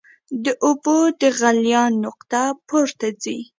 [0.43, 3.37] د اوبو د غلیان نقطه پورته ځي.